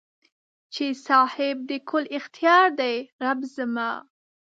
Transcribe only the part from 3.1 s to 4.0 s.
رب زما